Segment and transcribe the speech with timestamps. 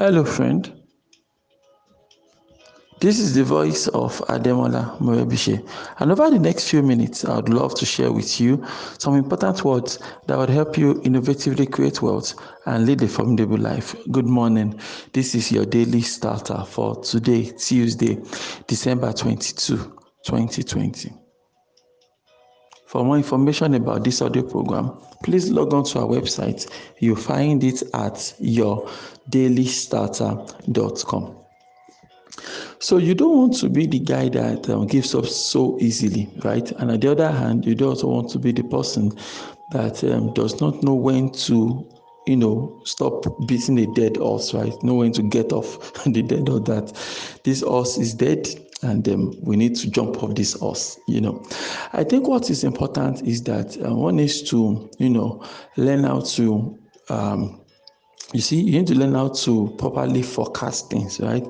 [0.00, 0.72] Hello, friend.
[3.02, 5.62] This is the voice of Ademola Morebise.
[5.98, 8.64] And over the next few minutes, I would love to share with you
[8.96, 12.32] some important words that would help you innovatively create wealth
[12.64, 13.94] and lead a formidable life.
[14.10, 14.80] Good morning.
[15.12, 18.16] This is your daily starter for today, Tuesday,
[18.66, 19.76] December 22,
[20.24, 21.19] 2020.
[22.90, 24.90] For more information about this audio program,
[25.22, 26.68] please log on to our website.
[26.98, 31.36] You'll find it at yourdailystarter.com.
[32.80, 36.68] So you don't want to be the guy that um, gives up so easily, right?
[36.72, 39.12] And on the other hand, you don't want to be the person
[39.70, 41.88] that um, does not know when to,
[42.26, 44.74] you know, stop beating a dead horse, right?
[44.82, 46.92] Know when to get off the dead horse that
[47.44, 48.48] this horse is dead
[48.82, 51.44] and um, we need to jump off this horse you know.
[51.92, 55.44] I think what is important is that uh, one needs to you know
[55.76, 57.60] learn how to um,
[58.32, 61.44] you see you need to learn how to properly forecast things right?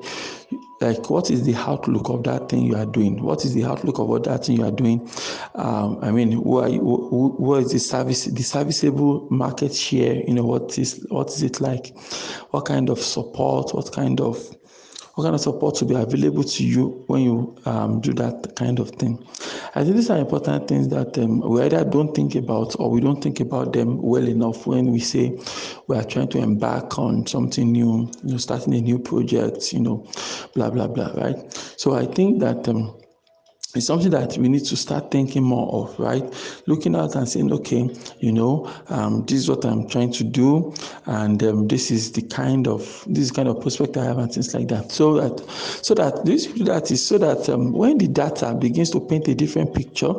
[0.81, 3.21] Like what is the outlook of that thing you are doing?
[3.21, 5.07] What is the outlook of what that thing you are doing?
[5.53, 10.77] Um, i mean what, what is the service the serviceable market share you know what
[10.79, 11.95] is what is it like?
[12.49, 14.37] What kind of support what kind of
[15.15, 18.79] what kind of support will be available to you when you um, do that kind
[18.79, 19.23] of thing?
[19.75, 23.01] I think these are important things that um, we either don't think about or we
[23.01, 25.37] don't think about them well enough when we say
[25.87, 29.79] we are trying to embark on something new you know starting a new project you
[29.79, 30.07] know
[30.53, 31.53] blah blah blah right?
[31.77, 32.95] So i think that um,
[33.73, 36.23] it's something that we need to start thinking more of, right?
[36.67, 40.73] Looking out and saying, okay, you know, um, this is what I'm trying to do,
[41.05, 44.53] and um, this is the kind of this kind of prospect I have, and things
[44.53, 44.91] like that.
[44.91, 48.99] So that, so that this that is so that um, when the data begins to
[48.99, 50.13] paint a different picture,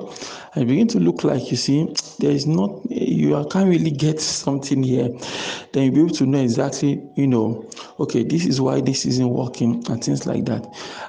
[0.54, 4.82] and begin to look like you see, there is not you can't really get something
[4.82, 5.08] here,
[5.72, 7.68] then you'll be able to know exactly, you know,
[8.00, 10.66] okay, this is why this isn't working, and things like that.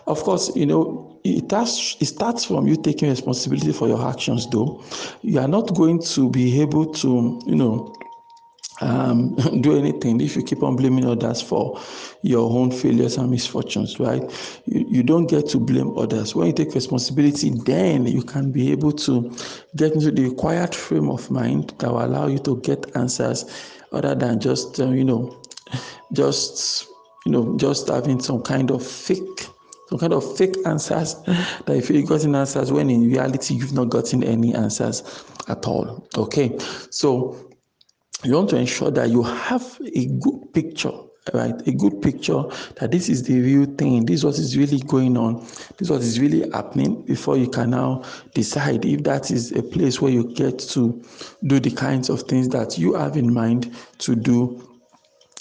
[0.08, 4.48] Of course, you know it has it starts from you taking responsibility for your actions
[4.50, 4.84] though
[5.22, 7.94] you are not going to be able to you know
[8.82, 11.80] um, do anything if you keep on blaming others for
[12.22, 14.22] your own failures and misfortunes, right?
[14.66, 16.36] You, you don't get to blame others.
[16.36, 19.32] When you take responsibility, then you can be able to
[19.76, 23.46] get into the quiet frame of mind that will allow you to get answers
[23.92, 25.40] other than just, uh, you know,
[26.14, 26.88] just,
[27.26, 29.48] you know, just having some kind of fake
[29.90, 33.90] some kind of fake answers that if you gotten answers when in reality you've not
[33.90, 36.08] gotten any answers at all.
[36.18, 36.58] Okay,
[36.90, 37.38] so
[38.24, 40.92] you want to ensure that you have a good picture
[41.34, 42.44] right a good picture
[42.76, 45.40] that this is the real thing this is what is really going on
[45.78, 49.64] this is what is really happening before you can now decide if that is a
[49.64, 51.02] place where you get to
[51.46, 54.62] do the kinds of things that you have in mind to do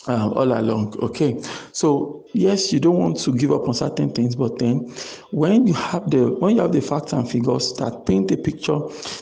[0.07, 0.99] um, all along.
[1.01, 1.41] Okay,
[1.73, 4.93] so yes, you don't want to give up on certain things, but then
[5.31, 8.79] when you have the when you have the facts and figures that paint a picture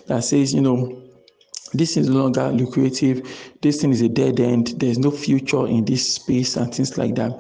[0.07, 1.01] that says, you know,
[1.73, 3.23] this is no longer lucrative
[3.63, 7.15] this thing is a dead end there's no future in this space and things like
[7.15, 7.31] that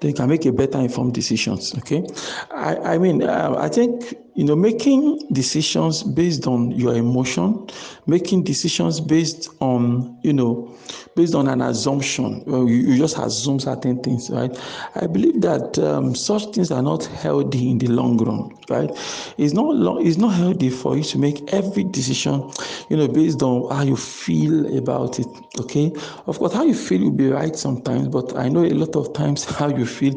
[0.00, 1.74] then you can make a better informed decisions.
[1.78, 2.06] Okay?
[2.50, 7.68] I i mean uh, i think you know making decisions based on your emotion
[8.06, 10.74] making decisions based on you know
[11.14, 12.42] based on an assumption.
[12.46, 14.56] You, you just assume certain things right?
[14.94, 18.90] I believe that um, such things are not healthy in the long run right?
[19.36, 22.50] It's not long, it's not healthy for you to make every decision
[22.88, 25.26] you know based on how you feel about it
[25.58, 25.92] okay?
[26.26, 29.12] Of course how you feel will be right sometimes but i know a lot of
[29.12, 30.14] times how you feel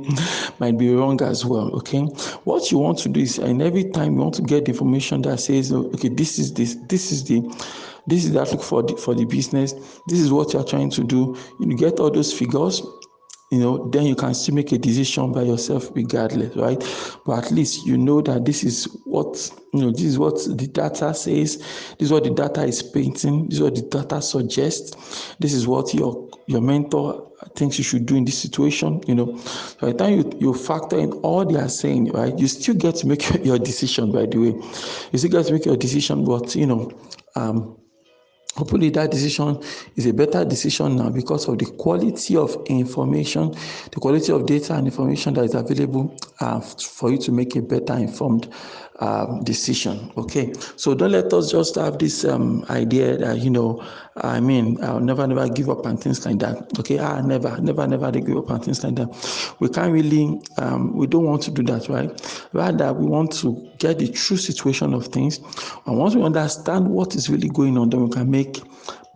[0.59, 2.01] might be wrong as well okay?
[2.45, 5.39] What you want to do is in every time you want to get information that
[5.39, 7.41] says oh, okay this is this this is the
[8.05, 9.73] this is the outlook for the for the business.
[10.07, 11.37] This is what you're trying to do.
[11.59, 12.81] You get all those figures
[13.53, 16.83] you know then you can still make a decision by yourself regardless right?
[17.23, 20.67] But at least you know that this is what you know this is what the
[20.67, 25.35] data says this is what the data is painting this is what the data suggests
[25.39, 29.39] this is what your your mentor thinks you should do in this situation you know?
[29.79, 32.95] By the time you, you factor in all they are saying right you still get
[32.97, 34.67] to make your decision by the way.
[35.11, 36.91] You still get to make your decision but you know
[37.35, 37.77] um
[38.55, 39.59] hopefully that decision
[39.95, 43.51] is a better decision now because of the quality of information
[43.91, 47.61] the quality of data and information that is available uh, for you to make a
[47.61, 48.53] better informed
[48.99, 50.11] um, decision.
[50.17, 50.53] Okay.
[50.75, 53.83] So don't let us just have this um, idea that you know
[54.17, 56.79] i mean i'll never never give up and things like that.
[56.79, 56.99] Okay.
[56.99, 59.55] I ah, never never never give up and things like that.
[59.59, 62.11] We can't really um, we don't want to do that right?
[62.53, 65.39] Rather we want to get the true situation of things.
[65.85, 68.42] And once we understand what is really going on then we can make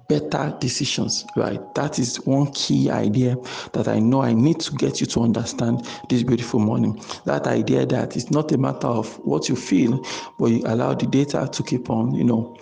[0.08, 1.60] better decisions, right?
[1.76, 3.36] That is one key idea
[3.74, 7.02] that I know I need to get you to understand this beautiful morning.
[7.26, 10.04] That idea that it's not a matter of what you feel,
[10.40, 12.56] but you allow the data to keep on, you know,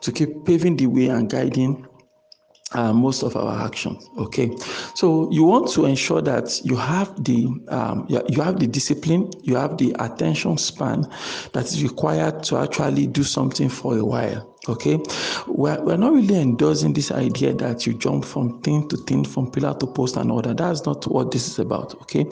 [0.00, 1.86] to keep paving the way and guiding
[2.72, 4.54] uh, most of our actions okay?
[4.94, 9.56] So you want to ensure that you have the um, you have the discipline you
[9.56, 11.06] have the attention span
[11.52, 14.98] that is required to actually do something for a while okay?
[15.46, 19.50] We're, we're not really endorsing this idea that you jump from thing to thing from
[19.50, 20.58] pillar to post and all that.
[20.58, 22.24] That's not what this is about okay?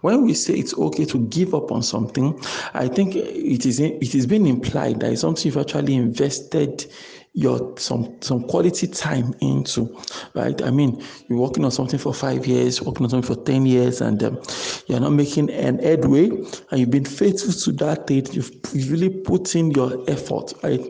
[0.00, 2.38] When we say it's okay to give up on something
[2.74, 6.86] i think it is it is being implied that it's something you've actually invested
[7.36, 10.00] your some some quality time into
[10.34, 10.62] right?
[10.62, 14.00] I mean you're working on something for five years working on something for 10 years
[14.00, 14.40] and um,
[14.86, 19.56] you're not making an headway and you've been faithful to that you've, you've really put
[19.56, 20.80] in your effort right?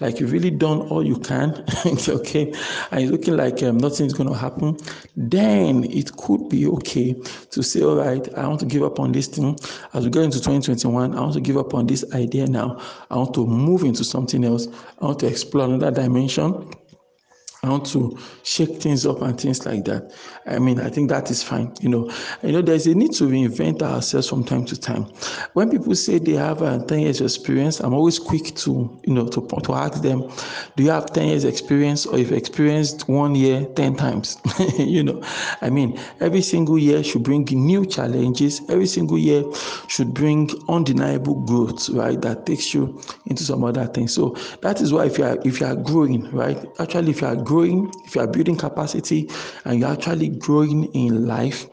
[0.00, 1.64] Like you've really done all you can
[2.08, 2.52] okay.
[2.90, 4.76] And it's looking like um, nothing's going to happen.
[5.16, 7.14] Then it could be okay
[7.50, 9.56] to say all right i want to give up on this thing.
[9.94, 12.78] As we go into 2021 i want to give up on this idea now.
[13.10, 14.68] I want to move into something else.
[15.00, 16.68] I want to explore another dimension
[17.64, 20.12] I want to shake things up and things like that.
[20.46, 21.72] I mean, I think that is fine.
[21.80, 22.10] You know,
[22.42, 25.04] you know, there's a need to reinvent ourselves from time to time.
[25.54, 29.26] When people say they have a 10 years experience, I'm always quick to, you know,
[29.28, 30.30] to, to ask them,
[30.76, 34.36] do you have 10 years experience or you've experienced one year 10 times?
[34.78, 35.22] you know,
[35.62, 38.60] I mean, every single year should bring new challenges.
[38.68, 39.42] Every single year
[39.88, 42.20] should bring undeniable growth, right?
[42.20, 44.12] That takes you into some other things.
[44.12, 46.62] So that is why if you are, if you are growing, right?
[46.78, 49.30] Actually, if you are growing, growing, if you are building capacity
[49.64, 51.66] and you're actually growing in life,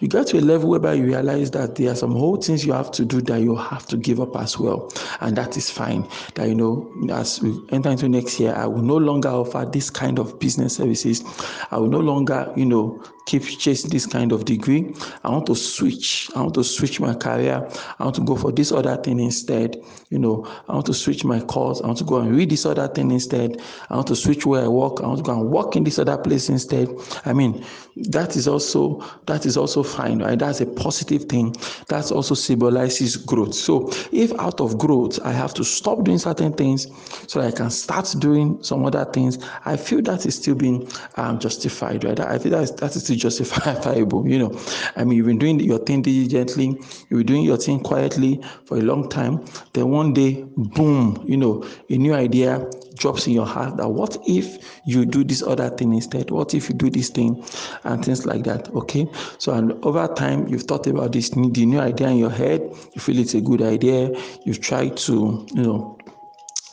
[0.00, 2.72] you get to a level whereby you realize that there are some whole things you
[2.72, 4.92] have to do that you have to give up as well.
[5.20, 6.08] And that is fine.
[6.34, 9.90] That, you know, as we enter into next year, I will no longer offer this
[9.90, 11.24] kind of business services.
[11.70, 14.94] I will no longer, you know, keep chasing this kind of degree.
[15.22, 16.30] I want to switch.
[16.34, 17.68] I want to switch my career.
[17.98, 19.76] I want to go for this other thing instead.
[20.08, 21.82] You know, I want to switch my course.
[21.82, 23.60] I want to go and read this other thing instead.
[23.90, 25.00] I want to switch where I work.
[25.02, 26.88] I want to go and work in this other place instead.
[27.26, 27.64] I mean,
[27.96, 30.38] that is also that is also fine, right?
[30.38, 31.54] That's a positive thing.
[31.88, 33.54] That also symbolizes growth.
[33.54, 36.86] So if out of growth I have to stop doing certain things
[37.26, 41.38] so I can start doing some other things, I feel that is still being um,
[41.38, 42.18] justified, right?
[42.20, 44.28] I feel that is, that is still justifiable.
[44.28, 44.60] You know,
[44.96, 46.66] I mean, you've been doing your thing diligently,
[47.08, 49.44] you've been doing your thing quietly for a long time.
[49.72, 52.68] Then one day, boom, you know, a new idea
[52.98, 56.30] drops in your heart that what if you do this other thing instead?
[56.30, 57.44] What if you do this thing
[57.84, 58.68] and things like that?
[58.74, 59.06] Okay.
[59.38, 62.60] So and over time you've thought about this the new idea in your head,
[62.94, 64.10] you feel it's a good idea,
[64.44, 65.97] you've tried to, you know,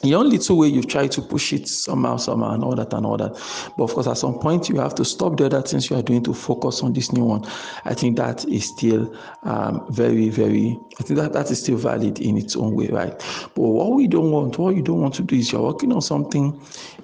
[0.06, 3.06] the only two way you try to push it somehow, somehow, and all that and
[3.06, 3.32] all that.
[3.78, 6.02] But of course, at some point, you have to stop the other things you are
[6.02, 7.46] doing to focus on this new one.
[7.86, 12.20] I think that is still um, very, very, I think that that is still valid
[12.20, 13.18] in its own way, right?
[13.56, 16.02] But what we don't want, what you don't want to do is you're working on
[16.02, 16.60] something,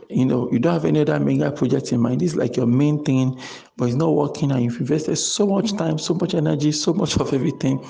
[0.09, 2.21] you know, you don't have any other mega project in mind.
[2.21, 3.39] Is like your main thing,
[3.81, 7.19] but it's not working and you've invested so much time, so much energy, so much
[7.19, 7.83] of everything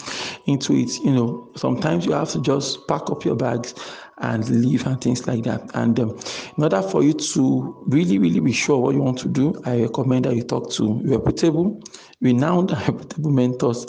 [0.45, 0.97] into it.
[1.03, 3.75] You know, sometimes you have to just pack up your bags
[4.19, 5.69] and leave and things like that.
[5.73, 6.17] And um,
[6.55, 9.81] in order for you to really, really be sure what you want to do, I
[9.81, 11.83] recommend that you talk to reputable,
[12.21, 13.85] renowned, reputable mentors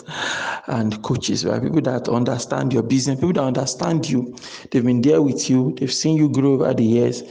[0.67, 1.63] and coaches, right?
[1.63, 4.35] People that understand your business, people that understand you.
[4.71, 7.23] They've been there with you, they've seen you grow over the years.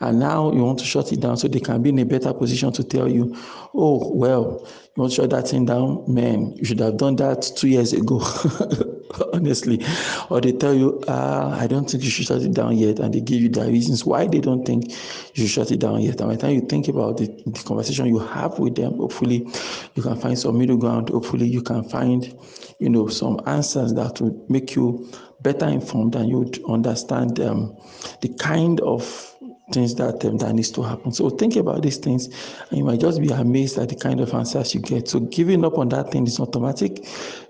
[0.00, 2.32] And now you want to shut it down so they can be in a better
[2.32, 3.36] position to tell you,
[3.74, 4.66] oh, well,
[4.96, 6.04] you want to shut that thing down?
[6.12, 8.20] Man, you should have done that two years ago.
[9.32, 9.84] honestly.
[10.28, 12.98] Or they tell you, uh, I don't think you should shut it down yet.
[12.98, 16.00] And they give you the reasons why they don't think you should shut it down
[16.02, 16.20] yet.
[16.20, 19.46] And by the time you think about the, the conversation you have with them, hopefully
[19.94, 21.08] you can find some middle ground.
[21.10, 22.36] Hopefully you can find,
[22.78, 25.10] you know, some answers that would make you
[25.42, 27.76] better informed and you would understand um,
[28.20, 29.29] the kind of
[29.72, 31.12] things that um, that needs to happen.
[31.12, 32.26] So think about these things,
[32.68, 35.08] and you might just be amazed at the kind of answers you get.
[35.08, 37.06] So giving up on that thing is automatic.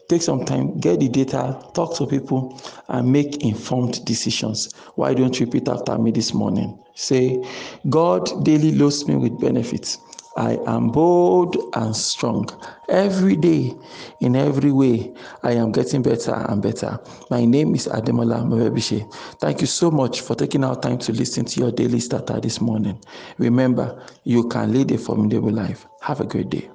[0.08, 4.72] Take some time, get the data, talk to people, and make informed decisions.
[4.96, 6.76] Why don't you repeat after me this morning?
[6.94, 7.42] Say,
[7.88, 9.98] God daily loads me with benefits.
[10.40, 12.48] I am bold and strong.
[12.88, 13.74] Every day,
[14.22, 16.98] in every way, I am getting better and better.
[17.28, 19.04] My name is Ademola Morebise.
[19.38, 22.58] Thank you so much for taking our time to listen to your daily starter this
[22.58, 22.98] morning.
[23.36, 25.86] Remember, you can lead a formidable life.
[26.00, 26.70] Have a great day.